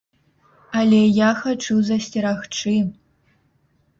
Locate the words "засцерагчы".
1.89-2.75